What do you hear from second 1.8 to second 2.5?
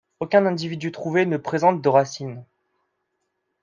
de racines.